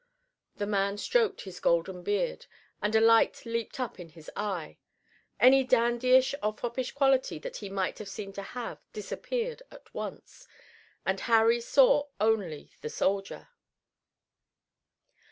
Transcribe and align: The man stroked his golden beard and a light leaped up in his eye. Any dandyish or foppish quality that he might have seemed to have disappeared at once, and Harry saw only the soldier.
The 0.55 0.65
man 0.65 0.97
stroked 0.97 1.41
his 1.41 1.59
golden 1.59 2.01
beard 2.01 2.47
and 2.81 2.95
a 2.95 2.99
light 2.99 3.45
leaped 3.45 3.79
up 3.79 3.99
in 3.99 4.09
his 4.09 4.31
eye. 4.35 4.79
Any 5.39 5.63
dandyish 5.63 6.33
or 6.41 6.53
foppish 6.57 6.91
quality 6.93 7.37
that 7.37 7.57
he 7.57 7.69
might 7.69 7.99
have 7.99 8.09
seemed 8.09 8.33
to 8.33 8.41
have 8.41 8.79
disappeared 8.93 9.61
at 9.69 9.93
once, 9.93 10.47
and 11.05 11.19
Harry 11.19 11.61
saw 11.61 12.07
only 12.19 12.71
the 12.81 12.89
soldier. 12.89 13.49